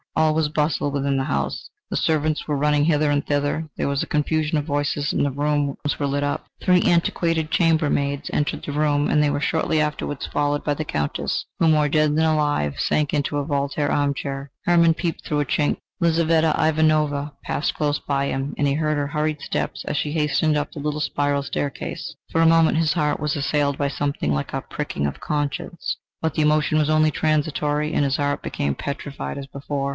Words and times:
All 0.15 0.33
was 0.33 0.49
bustle 0.49 0.91
within 0.91 1.17
the 1.17 1.23
house. 1.25 1.69
The 1.89 1.95
servants 1.95 2.47
were 2.47 2.57
running 2.57 2.85
hither 2.85 3.11
and 3.11 3.25
thither, 3.25 3.69
there 3.77 3.87
was 3.87 4.03
a 4.03 4.07
confusion 4.07 4.57
of 4.57 4.65
voices, 4.65 5.13
and 5.13 5.25
the 5.25 5.31
rooms 5.31 5.77
were 5.99 6.07
lit 6.07 6.23
up. 6.23 6.47
Three 6.61 6.81
antiquated 6.83 7.49
chamber 7.49 7.89
maids 7.89 8.29
entered 8.33 8.63
the 8.63 8.71
bedroom, 8.71 9.09
and 9.09 9.21
they 9.23 9.29
were 9.29 9.39
shortly 9.39 9.79
afterwards 9.79 10.25
followed 10.27 10.63
by 10.63 10.73
the 10.73 10.83
Countess 10.83 11.45
who, 11.59 11.67
more 11.69 11.87
dead 11.87 12.15
than 12.15 12.25
alive, 12.25 12.79
sank 12.79 13.13
into 13.13 13.37
a 13.37 13.45
Voltaire 13.45 13.91
armchair. 13.91 14.51
Hermann 14.65 14.95
peeped 14.95 15.23
through 15.25 15.39
a 15.39 15.45
chink. 15.45 15.77
Lizaveta 15.99 16.53
Ivanovna 16.59 17.33
passed 17.43 17.75
close 17.75 17.99
by 17.99 18.25
him, 18.25 18.53
and 18.57 18.67
he 18.67 18.73
heard 18.73 18.97
her 18.97 19.07
hurried 19.07 19.39
steps 19.39 19.85
as 19.85 19.97
she 19.97 20.11
hastened 20.11 20.57
up 20.57 20.71
the 20.71 20.79
little 20.79 20.99
spiral 21.01 21.43
staircase. 21.43 22.15
For 22.31 22.41
a 22.41 22.47
moment 22.47 22.77
his 22.77 22.93
heart 22.93 23.19
was 23.19 23.35
assailed 23.35 23.77
by 23.77 23.87
something 23.87 24.33
like 24.33 24.51
a 24.53 24.61
pricking 24.61 25.05
of 25.05 25.21
conscience, 25.21 25.97
but 26.21 26.33
the 26.33 26.41
emotion 26.41 26.77
was 26.79 26.89
only 26.89 27.11
transitory, 27.11 27.93
and 27.93 28.03
his 28.03 28.17
heart 28.17 28.41
became 28.41 28.75
petrified 28.75 29.37
as 29.37 29.47
before. 29.47 29.89